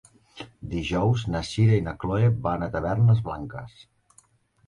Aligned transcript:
Dijous 0.69 1.25
na 1.33 1.41
Sira 1.49 1.75
i 1.81 1.83
na 1.89 1.93
Chloé 2.03 2.29
van 2.47 2.67
a 2.67 2.69
Tavernes 2.77 3.21
Blanques. 3.27 3.77